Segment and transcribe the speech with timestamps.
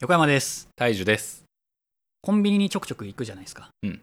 [0.00, 0.68] 横山です。
[0.76, 1.42] 大樹です。
[2.22, 4.00] コンビニにちょくちょく行くじゃないですか、うん。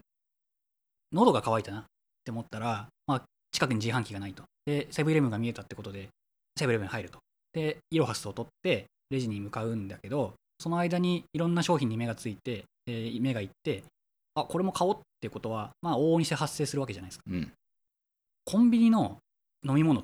[1.14, 1.80] 喉が渇いたな。
[1.80, 1.84] っ
[2.26, 3.22] て思ったら、まあ、
[3.54, 4.44] 近くに自販機がないと。
[4.66, 6.10] でセブンイレブンが見えたってことで
[6.60, 7.20] セブンイレブンに入ると。
[7.54, 13.86] でイロハスを取ってレジに向かうんだけどその間にいろんな商品に目がついて、えー目がいって
[14.34, 17.24] あこれも買おうってことはまあ往々にして発生するわけじゃないですか。
[17.32, 17.50] うん。
[18.44, 19.16] コンビニの
[19.66, 20.04] 飲み物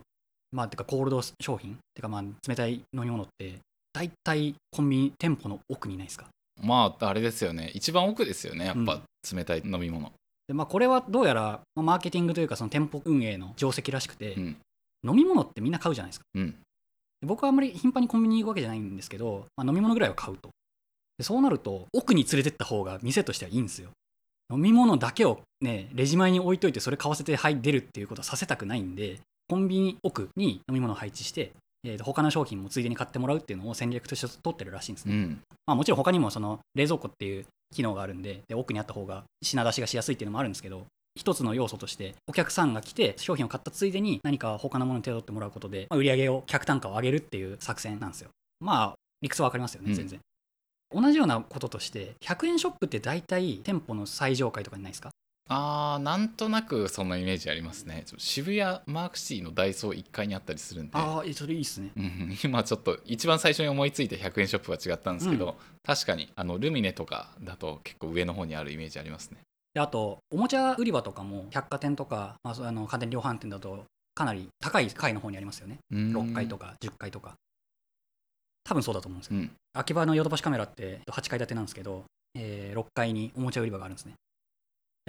[0.53, 3.59] まあてかコールド商品てかまあ冷たい飲み物って
[3.93, 6.25] 大体コンビニ店舗の奥にないですか？
[6.61, 7.71] まああれですよね。
[7.73, 9.01] 一番奥ですよねやっぱ
[9.33, 10.11] 冷たい飲み物。
[10.47, 14.57] でまあ、これはどうやら、まあマーケティングというかその店舗運営の定石らしくて、うん。
[15.03, 16.25] 飲み物ってみんな買うじゃないですか。
[16.35, 16.51] うん。
[16.51, 20.49] で僕はあんまり頻繁にコンビニに行くわけじゃないんですけど、まあ、飲み物ぐらいは買うと。
[21.17, 23.89] でそうなると奥に連れてった方が店としてはいいんですよ。
[24.53, 31.51] 飲み物だけをねレジ前に置いといてそれ買わせてはい出るっていうことはさせたくないんでコンビニ奥に飲み物を配置して、
[31.83, 35.41] えーと他の商品もついでに買ってもらうっていうのを戦略として取ってるらしいんですね、うん。
[35.65, 48.29] まあ、もちろん他にもその冷蔵庫っていう機能があるんでで奥にあった方が品出しがしやすいっていうのもあるんですけど一つの要素としてお客さんが来て商品を買ったついでに何か他のものに手を取ってもらうことで、まあ売り上げを客単価を上げるっていう作戦なんですよ。
[48.59, 49.95] まあ理屈は分かりますよねうん。
[49.95, 50.19] 全然、
[50.93, 55.09] 同じようなこととして100円ショップって大体店舗の最上階とかにないですか？
[55.49, 58.05] あーなんとなくそのイメージありますね。
[58.17, 60.91] 渋谷マークシティのダイソー1階にあったりするんで。
[60.93, 61.91] ああそれいいっすね。
[61.97, 65.53] うん、 今ちょっと一番最初に思いついた100円ショップは違ったんですけど、うん。
[65.83, 69.37] 確かにあのルミネとかだと結構上の方にあるイメージありますね。
[69.73, 75.79] であとおもちゃ売り場とかも百貨店とか、まあ、あの家電量販店だとかなり高い階の方にありますよね。
[75.91, 77.35] 6階とかか10階とか。
[78.63, 79.37] 多分そうだと思うんですよ。
[79.37, 79.51] うん。
[79.73, 82.03] 秋葉のヨドバシカメラって8階建てなんですけど、
[82.35, 84.13] え6階におもちゃ売り場があるんですね。
[84.13, 84.17] で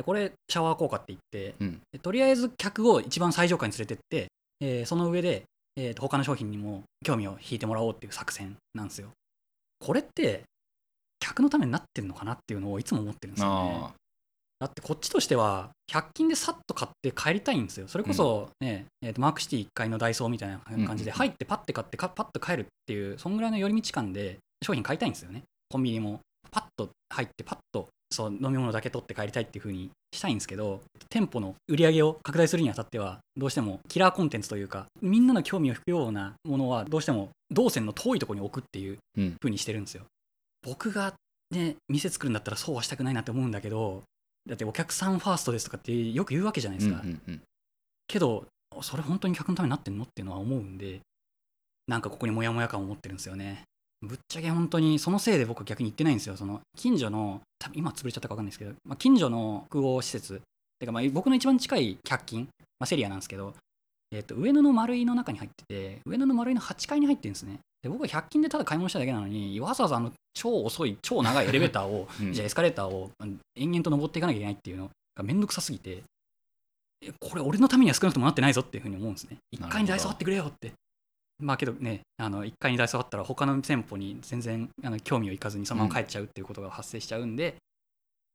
[0.05, 1.81] これシャワー効果って言ってうん。
[1.93, 4.27] でとりあえず客を一番最上階に連れてって、
[4.61, 5.43] えーその上で、
[5.77, 9.09] えーと他の商品にも興味を引いてもらおうっていう作戦なんですよ。
[9.81, 10.45] これって
[11.21, 13.81] 客のためになってるのかなっていうのをいつも思ってるんですよね。
[13.85, 13.93] あ
[14.61, 17.89] だってこっちとしては100均でさっと買って帰りたいんですよ。
[17.89, 25.43] それこそね、えーとマークシティ1階のダイソーみたいな感じでうん入ってパッて買ってかパッと帰るっていうそんぐらいの寄り道感で商品買いたいんですよね。
[25.69, 26.21] コンビニも。
[26.51, 39.35] パッと入ってパッとそう飲み物だけ取って帰りたいっていう風にしたいんですけど店舗の売り上げを拡大するにあたってはどうしてもキラーコンテンツというかみんなの興味を引くようなものはどうしても動線の遠いところに置くっていううん。
[39.41, 40.05] 風にしてるんですよ。
[40.63, 41.15] 僕が
[41.51, 44.03] ね店作るんだったらそうはしたくないなって思うんだけど
[44.47, 47.41] だってお客さんファーストですとかってよく言うわけじゃないですか、うんうんうん。
[48.07, 48.47] けど
[48.81, 51.01] それ本当に客のためになってんのっていうのは思うんで
[51.87, 53.65] なんかここにモヤモヤ感を持ってるんですよね
[54.03, 56.37] ぶっちゃけ本当にそのせいで僕は逆に行ってないんですよ。
[56.37, 60.41] その近所の多分今潰れちゃったか分かんないですけど、まあ、近所の複合施設。
[60.81, 62.41] てかまあ僕の一番近い100均、
[62.81, 63.55] まあ、セリアなんですけど、
[64.11, 67.59] えっと上野の丸井の中に入ってて上野の丸井の8階に入ってるんですね。
[67.83, 72.33] で僕は100均でただ買い物しただけなのにわざわざあの超遅い超長いエレベーターを うん。
[72.33, 76.03] じゃあエスカレーターをうん延々と登っていかなきゃいけないっていうのがめんどくさすぎて
[77.05, 79.37] えこれ俺のためには少なくともなってないぞっていうふうに思うんですね。
[79.57, 80.73] 1階にダイソーあってくれよって
[81.43, 87.57] まあけどねあの1階にダイソーあったら他の店舗に全然あの興味をいかずにそのまま帰っちゃうっていうことが発生しちゃうんで、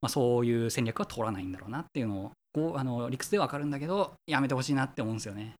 [0.00, 5.54] まあ、そういう戦略は通らないんだろうなっていうのをこうあの理屈では分かるんだけどやめてほしいなって思うんですよね。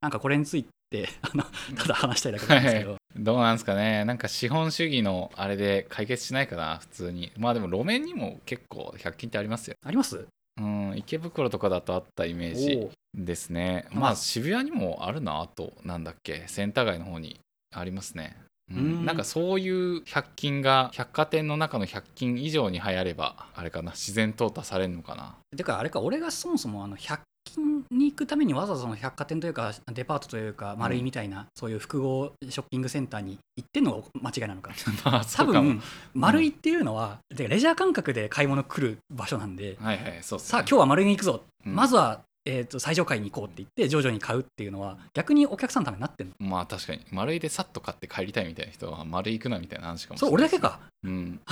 [0.00, 1.44] なんかこれについてあの
[1.76, 4.04] ただ話したいだけなんですけど、どうなんですかね。
[4.04, 7.32] なんか資本主義のあれで解決しないかな普通に。
[7.38, 9.76] まあでも路面にも結構100均ってありますよ。
[9.84, 10.26] あります？
[10.60, 13.86] うん池袋とかだとあったイメージですね。
[13.90, 16.44] まあまあ渋谷にもあるなあとなんだっけ？
[16.46, 17.40] センター街の方に
[17.74, 18.36] ありますね、
[18.70, 18.76] うん。
[18.76, 19.04] うん。
[19.04, 25.36] なんかそういう100均が百貨店の中の100均以上に流行ればあれかな自然淘汰されるのかな。
[25.56, 27.18] てかあれか俺がそもそもあの100
[27.54, 34.72] 均に行くためにわざわざその百貨店というかデパートというか丸いみたいな、そういう複合ショッピングセンターに行ってんのが間違いなのか。
[35.02, 35.70] 多 まあそうかも。
[35.70, 35.82] 分
[36.14, 40.48] 丸いっていうのは、てかレジャー感覚で買い物来る場所なんで、はいはいそうっすね。
[40.48, 41.74] さあ今日は丸いに行くぞ、うん。
[41.74, 46.34] まずは、えー、と最上階に行こうって言って徐々に買うっていうのは逆にお客さんのためになってんの？
[46.40, 47.00] まあ確かに。
[47.10, 50.80] 丸いでさっと買って帰りたいみたいな人は丸い行くなみたいな話かもしそれないれ俺だけか。
[51.04, 51.40] うん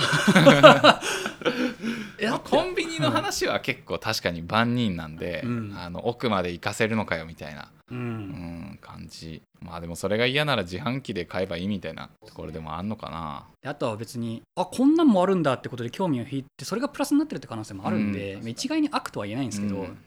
[3.03, 5.75] の話は結構確かに万人なんで、うん。
[5.77, 9.41] あの奥まで行かせるのかよみたいな、ううんん、感じ。
[9.61, 13.45] まあでもそれが嫌なら自販機で買えばいいみたいなところでもあんのかな。
[13.61, 18.47] であとは別にあこんなんもあるんだってことで興味を引いてそれがプラスになってるって可能性もあるんで、うん。
[18.49, 19.97] 一概に悪とは言えないんですけど、うん。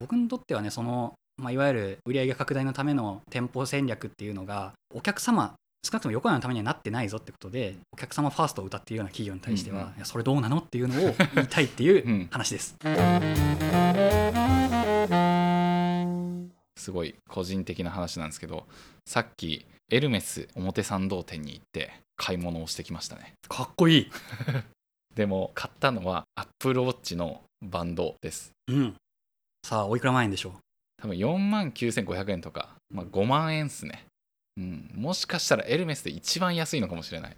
[0.00, 5.54] 僕にとってはねその、まあ、いわゆる売上拡大のための店舗戦略っていうのがお客様
[5.86, 12.28] 少なくとも横山のためにはなってないぞってことでお客様ファーストを歌っているような企業に対しては、うんそれどうなのっていうのを言いたいっていううん。
[12.30, 12.76] 話です。
[16.76, 18.64] すごい個人的な話なんですけど
[19.06, 23.32] さっきエルメス表参道店に行って買い物をしてきましたね。
[23.48, 24.10] かっこいい。
[25.14, 28.50] でも買ったのは Apple Watch のバンドです。
[28.68, 28.94] うん。
[29.64, 30.52] さあおいくら万円でしょう？
[30.98, 34.04] 多分4万9500円とか、まあ、5万円っすね
[34.56, 34.90] うん。
[34.94, 37.36] もしかしたらエルメスで一番安いのかもしれない。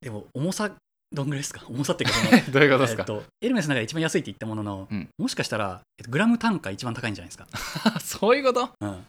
[0.00, 0.70] でも重さ
[1.12, 1.62] どんぐらいですか？
[1.70, 5.08] 重さっていうどういうことですか、えっと、エルメスの中で一番安いって言ったものの、うん。
[5.18, 7.46] もしかしたら、えっと、グラム単価一番高いんじゃないですか、
[8.00, 8.70] そういうこと？
[8.80, 9.04] うん、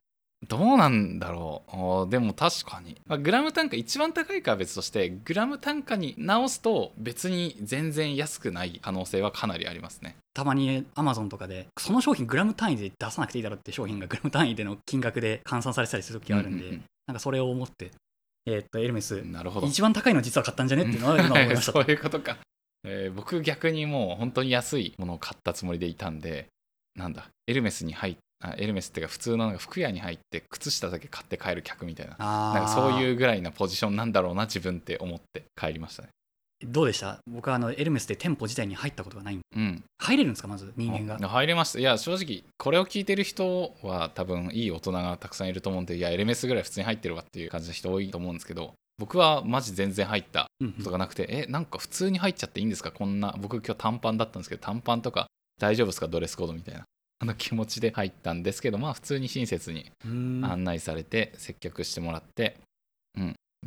[0.47, 2.11] どうなんだろう。
[2.11, 10.15] でも確かに、まあ、グラム単価一番高いかは別としてグラム単価に直すと別に全然安くない可能性はかなりありますね。
[10.35, 17.91] たまにアマゾンとかでその商品グラム単位で出さなくていいだろうって商品がグラム単位での金額で換算されてたりする時があるんで、うんうんなんかそれを思って、
[18.45, 19.67] えっとエルメスなるほど。
[19.67, 20.83] 一番高いの実は買ったんじゃね？
[20.83, 21.71] っていうのは今思いました。
[21.73, 22.37] そういうことか、
[22.83, 26.47] えー僕逆にもう本当に安いものを買ったつもりでいたんで
[26.95, 32.15] なんだエルメスに入っあエルメスっていうか普通のなんか服屋に入って靴下だけ買って帰る客みたいな。
[32.19, 36.09] あなんかそうういうぐらいなポジションなんだろうな自分って思って帰りましたね
[36.65, 37.19] どうでした？
[37.27, 39.43] 僕はあのエルメスで店舗自体に入ったことがないんで。
[39.55, 39.83] うん。
[39.99, 40.47] 入れるんですか？
[40.47, 41.23] まず人間が。
[41.23, 41.79] あ入れました。
[41.79, 50.73] いや正直これを聞いてる人は多分いい大人がたくさんいると思うんでいやエルメスぐらい普通に入ってるわっていう感じの人多いと思うんですけど僕はマジ全然入ったうんうん。
[50.73, 52.91] ことがなくて、えなんか普通に入っちゃっていいんですか？
[52.91, 55.27] こんな僕今日短パンだったんですけど短パンとか
[55.59, 56.07] 大丈夫ですか？
[56.07, 56.83] ドレスコードみたいな。
[57.19, 62.61] あの気持ちで入ったんですけどまあ普通に親切に案内されて接客してもらって、うん、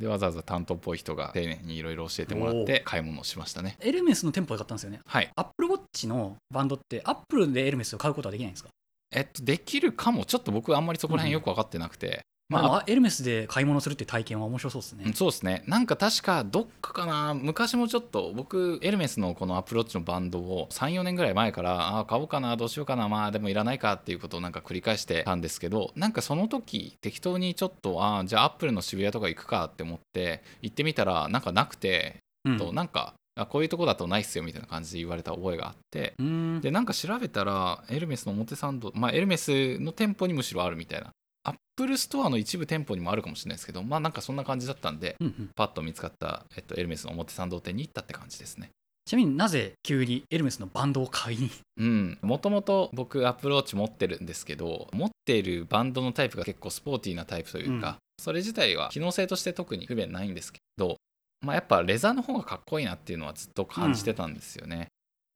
[0.00, 3.76] でわざわざ担当っぽい人が丁寧にいろいろ教えてもらって買い物をしましたね。
[3.80, 5.00] エルメスの店舗で買ったんですよね。
[5.04, 5.30] はい。
[5.36, 8.70] アップルウォッチのバンドってアップルでエルメスを買うことはできないんですか
[9.12, 15.62] えっとできるかもちょっと僕あんまりそこら辺よく分かってなくて、まあ、エルメスで買い物するって体験は面白そうですね、うんそうですね。
[15.66, 17.34] なんか確かどっかかな。
[17.34, 32.58] 昔もちょっと僕エルメスのこのアップルウォッチのバンドを34年ぐらい前からあー買おうかなどうしようかなまあでもいらないかっていうことをなんか繰り返してたんですけどなんかその時適当にちょっとあーじゃあアップルの渋谷とか行くかって思って行ってみたらなんかなくて、うん。
[32.58, 36.14] となんかあこういうとこだとないっすよみたいな感じで言われた覚えがあって
[36.60, 41.10] でなんか調べたらエルメスの表参道まあエルメスの店舗にむしろあるみたいな
[41.44, 45.50] アップルストアの一部店舗にもあるかもしれないですけどまあなんかそんな感じだったんでうんうん。
[45.56, 48.70] パッと見つかった、えっと、エルメスの表参道店に行ったって感じですね。
[49.06, 51.50] ちなみになぜ急にエルメスのバンドを買いに？
[51.78, 52.18] うん。
[52.22, 57.96] もともと僕アップルウォッチ持ってるんですけど持っているバンドのタイプが結構スポーティーなタイプというか、うん。
[58.22, 60.96] それ自体は機能性として特に不便ないんですけど、
[61.40, 64.88] まあ、やっぱレザーの方がかっこいいなっていうのはずっと感じてたんですよね、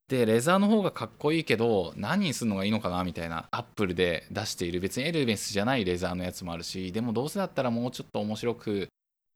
[0.07, 4.79] でレザーの方がかっこいいけど何にするのがいいのかなみたいなアップルで出している。
[4.79, 8.87] 別にエルメスじゃないレザーのやつもあるしでもどうせだったらもうちょっと面白く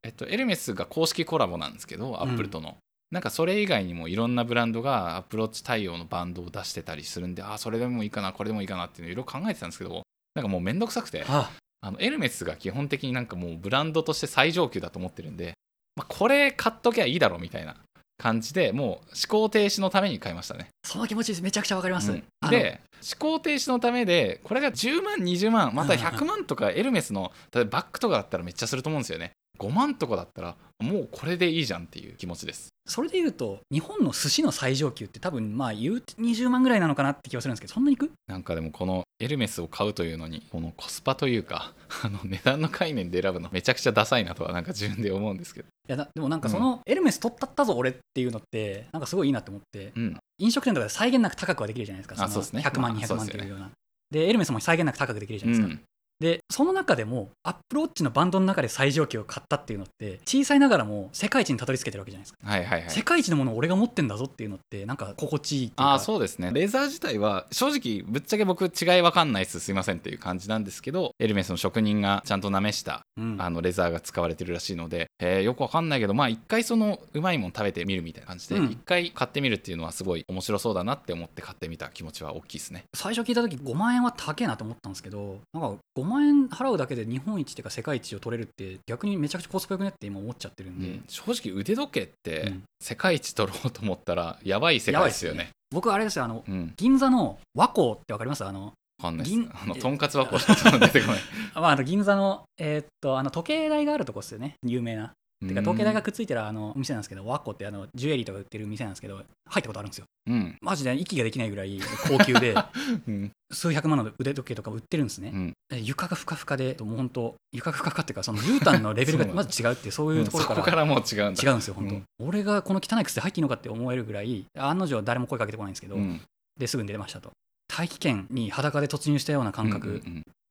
[0.04, 2.78] えっとエルメスが公式コラボなんですけどアップルとの、
[3.12, 10.04] なんかそれ以外にもいろんなブランドがアップルウォッチ対応のバンドを出してたりするんでああそれでもいいかなこれでもいいかなっていうのをいろいろ考えてたんですけど
[10.36, 11.26] なんかもうめんどくさくて。
[11.28, 11.52] あ。
[11.82, 15.54] あのエルメスが基本的になんかもうブランドとして最上級だと思ってるんで、
[15.96, 17.78] まあ、これ買っときゃいいだろうみたいな
[18.20, 20.68] 感じでもう思考停止のために買いましたね。
[20.84, 22.24] その気持ちめちゃくちゃわかります、うん。
[22.50, 29.32] で思考停止のためでこれが10万20万また100万とかエルメスの例えばバッグとかだったらめっちゃすると思うんですよね。
[29.58, 45.68] 5万とかだったらもうこれでいいじゃんっていう気持ちですそれで言うと日本の寿司の最上級って多分まあ言うて20万ぐらいなのかなって気がするんですけどそんなにいくなんかでもこのエルメスを買うというのにこのコスパというかあの値段の概念で選ぶのめちゃくちゃダサいなとはなんか自分で思うんですけど。
[45.68, 50.18] いやだでもなんかそのエルメス取ったったぞ俺っていうのってなんかすごいいいなって思ってうん。
[50.40, 52.62] 飲食店とかで際限なく高くはできるじゃないですかそうですね。
[52.62, 53.72] 100万まあ200万っていうような。
[54.12, 55.82] でエルメスも際限なく高くできるじゃないですか、うん
[56.20, 62.90] でその中でもアップルウォッチのバンドの中で最上級を買ったっていうのって小さいながらも世界一にたどり着けてるわけじゃないですか、はいはいはい。
[62.90, 65.84] 世界一のものを俺が持ってんだぞっていうのってなんか心地いいっていうか。
[65.86, 66.52] ああそうですね。
[66.54, 69.60] レザー自体は正直ぶっちゃけ僕違いわかんないっす。
[69.60, 73.38] すいませんっていう感じなんですけどエルメスの職人がちゃんとなめしたうん。
[73.40, 78.66] あのレザーが使われてるらしいので、えーよくわかんないけどまあ一回そのうまいもん食べてみるみたいな感じでうん。
[78.66, 82.84] 一、回買ってみるっていうのはすごい面白そうだなって思って買ってみた気持ちは大きいですね。
[82.96, 91.04] 最初聞いた時5万円は高えなと思ったんですけどなんか5万円払うだけで日本一っていうか世界一を取れるって逆にめちゃくちゃコスパよくねって今思っちゃってるんで、うん。
[91.08, 92.64] 正直腕時計ってうん。
[92.82, 95.50] 世界一取ろうと思ったらやばい世界ですよね。
[95.72, 98.44] 僕あれですよあのうん、銀座の和光ってわかります？
[98.44, 98.74] あの。
[99.02, 101.20] あのとんかつ箱しか出てこない。
[101.54, 104.56] あ まあ、あの銀座の,、えーっとあの時計台があるとこですよね。
[104.66, 105.14] 有名な
[105.48, 109.26] てか時計台がくっついてるあのお店なんですけど和光ってあのジュエリーとか売ってる店なんですけど入っ
[109.62, 110.06] たことあるんですよ。
[110.28, 112.54] うん、マジで息ができないぐらい高級で
[113.08, 120.56] うん、数百万の腕時計とか売ってるんですね、うん、え床がふかふかでもう本当床がふかふかっていうかその絨毯のレベルが まず違うってそういうところから。
[120.58, 121.42] そこからもう違うんだ。
[121.42, 122.04] 違うんですよ本当、うん。
[122.20, 126.22] 俺がこの汚い靴で入っていいのかって思えるぐらい案の定誰も声かけてこないんですけど、うん、
[126.58, 127.32] ですぐに出ましたと。
[127.68, 130.02] 大気圏に裸で突入したような感覚、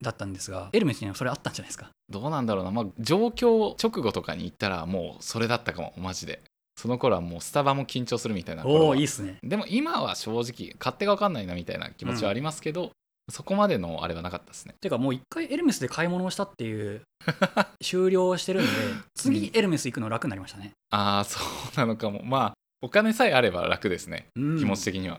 [0.02, 1.90] だったんですがエルメスにはそれあったんじゃないですか？
[2.08, 6.40] どうなんだろうな、まあ、状況直後とかに行ったらもうそれだったかもマジで。
[6.80, 9.38] その頃はもうスタバも緊張するみたいなおおいいっすね。
[9.42, 12.92] でも今は正直勝手が分かんないなみたいな気持ちはありますけど、
[13.32, 14.74] そこまでのあれはなかったですね。
[14.80, 17.02] ていうかもう一回エルメスで買い物をしたっていう
[17.84, 18.70] 終了してるんで
[19.18, 22.22] 次エルメス行くの楽になりましたね、ああそうなのかも。
[22.22, 24.28] まあお金さえあれば楽ですね。
[24.36, 24.58] うん。
[24.60, 25.18] 気持ち的には、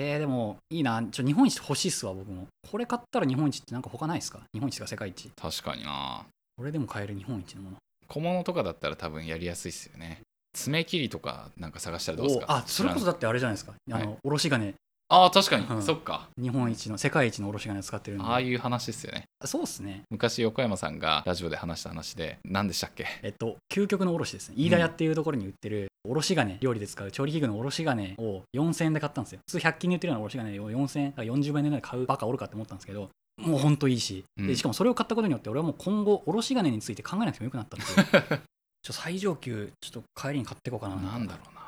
[0.00, 1.02] えー、でもいいな。
[1.10, 2.46] ちょ日本一欲しいっすわ僕も。
[2.70, 4.38] これ買ったら日本一ってなんか他ないですか？
[4.54, 5.28] 日本一が世界一。
[5.34, 6.24] 確かにな。
[6.56, 7.76] これでも買える日本一のもの。
[8.06, 10.20] 小物とかだったら多分やりやすいっすよね。
[10.52, 12.46] 爪切りとかなんか探したらどうですか？
[12.48, 13.72] おあそれこそだってあれじゃないですか？
[13.72, 14.74] あの、はいおろし金。
[15.08, 15.82] ああ確かに、うん。
[15.82, 16.28] そっか。
[16.40, 18.24] 日本一の世界一のおろし金を使ってるんで。
[18.24, 19.24] ああいう話ですよね。
[19.44, 20.02] そうっすね。
[20.10, 23.06] 昔横山さんがラジオで話した話で何でしたっけ？
[23.24, 24.54] えっと究極のおろしですね。
[24.56, 29.40] 飯田屋っていうところに売ってるおろし金料理で使う調理器具のおろし金を4000円で買ったんですよ。
[29.46, 34.46] 普通100均で売ってるようなおろし金を4000円だから40倍値段で買うバカおるかって思ったんですけどもうほんといいし、うん。
[34.46, 38.40] でしかもそれを買ったことによって俺はもう今後おろし金について考えなくてもよくなったっていう
[38.82, 40.96] ちょ最上級ちょっと帰りに買っていこうかな。
[40.96, 41.58] なんだろうな。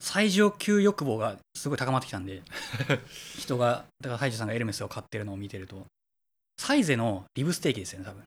[0.00, 2.42] 最上級欲望がすごい高まってきたんで
[3.38, 5.86] 人がだからハイジさんがエルメスを買ってるのを見てると。
[6.58, 8.22] サイゼのリブステーキですよね多分。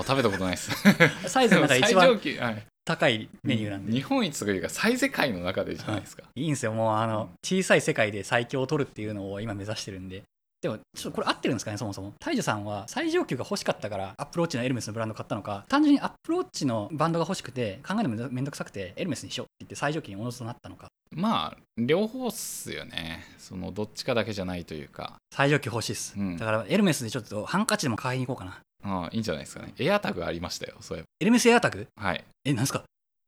[0.00, 0.70] あ食べたことないです。
[1.28, 6.44] サイゼの中で一最上番級、はい、高いメニューなんで、日本一というか最世界の中でじゃないですか、い。
[6.44, 6.72] いんですよ。
[6.72, 10.22] もうあの小さい世界で最強を取るっていうのを今目指してるんで。
[10.62, 12.12] でもちょっとこれ合ってるんですかねそもそも。
[12.20, 15.64] 大樹さんは最上級が欲しかったからアップローチのエルメスのブランド買ったのか。
[15.68, 20.88] 単純にアップローチのバンドが欲しくて考えるのめんどくさくてエルメスにしようって言って最上級におのずとなったのか。
[21.12, 23.24] まあ両方っすよね。
[23.38, 25.16] そのどっちかだけじゃないというか。
[25.34, 26.36] 最上級欲しいっす、うん。
[26.36, 29.74] だからエルメスでちょっとハンカチでも買いに行こうかなああいいんじゃないですかね。
[29.78, 31.86] エアタグありましたよそういえエルメスエアタグ？
[31.96, 32.24] ばはい。
[32.44, 32.82] えなんすか？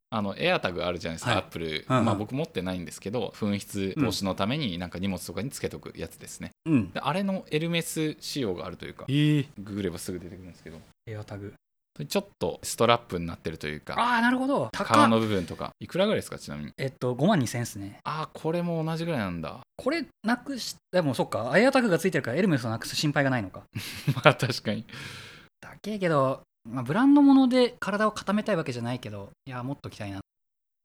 [0.09, 1.39] あのエアタグあるじゃないですか、はい。
[1.39, 2.05] アップル、うんうん。
[2.05, 6.51] まあ僕持ってないんですけど紛失防止のためになんか荷物とかにつけとくやつですね。
[6.65, 6.91] うん。
[6.91, 10.79] であれのエルメス仕様があるというかえー、ググればすぐ出てくるんですけど。
[11.07, 11.53] エアタグ。
[12.07, 14.69] ちょっとストラップになってるというかああなるほど。
[14.71, 14.87] 高っ。
[14.87, 16.71] 革の部分とかいくらぐらいですかちなみに？
[16.77, 17.99] えっと5万2000円っすね。
[18.03, 19.59] ああこれも同じぐらいなんだ。
[19.77, 21.51] これなくしでもそっか。
[21.55, 23.61] エアタグがついてるからエルメスをなくす心配がないのか。
[24.15, 24.85] まあ確かに
[25.63, 30.19] だけけど、まあ、ブランド物で体を固めたいわけじゃないけどいやもっときたいな。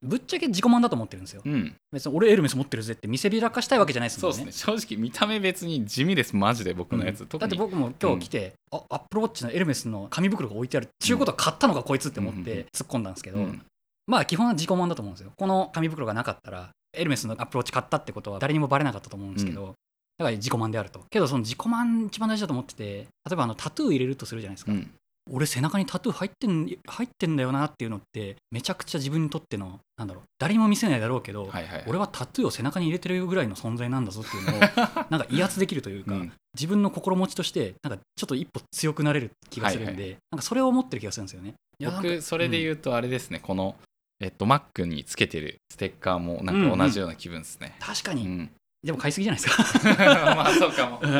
[0.00, 1.42] ぶっちゃけ自己満だと思ってるんですよ。
[1.44, 1.74] うん。
[1.90, 4.36] 別に俺エルメス持ってるぜって見せびらかしたいわけじゃないですもんね。
[4.36, 4.76] そうですね。
[4.78, 7.28] 正直見た目別に地味ですマジで僕のやつ、うん。
[7.28, 10.84] だって僕も今日来て、あアップルウォッチのエルメスの紙袋が置いてある。
[10.84, 12.44] っていうことは買ったのかこいつって思っうん。
[12.44, 13.60] て突っ込んだんですけど、うん。
[14.06, 15.32] まあ基本は自己満だと思うんですよ。
[15.36, 19.74] この紙袋がなかったらエルメスのアップルウォッチ買ったってことは誰にもバレなかったと思うんですけど、
[20.18, 21.00] だから自己満であると。
[21.10, 24.90] けどその自己満一番大事だと思ってて例えばあのタトゥー入れるとするじゃないですか、うん。
[25.30, 31.84] 俺背中にタトゥー入ってん入ってんだよなっていうのってめちゃくちゃ自分にとってのなんだろう誰にも見せないだろうけど、はいはいはい。
[31.86, 34.60] 俺はタトゥーを背中に入れてるぐらいの存在なんだぞっていうのを
[35.10, 36.32] なんか威圧できるというか、うん。
[36.54, 41.54] 自分の心持ちとしてなんかちょっと一歩強くなれる気がするんで、はいなんかそれを思ってる気がするんですよね。
[41.80, 43.76] 僕それで言うとあれですね、この
[44.20, 48.50] えっと Mac につけてるステッカーもなんか同じような気分ですね、確かに、うん
[48.82, 49.64] でも買いすぎじゃないですか。
[50.36, 51.10] まあそうかも、うん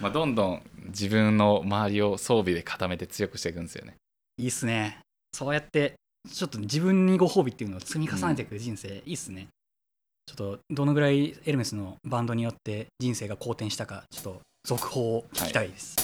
[0.00, 3.96] まあ、どんどん自分の周りを装備で固めて強くしていくんですよね
[4.36, 5.00] いいっすね。
[5.32, 5.94] そうやって
[6.30, 9.48] ちょっと自分にご褒美っていうのを積み重ねていく人生、いいっすね。
[10.26, 16.03] ちょっとどのぐらいエルメスのバンドによって人生が好転したかちょっと続報を聞きたいです。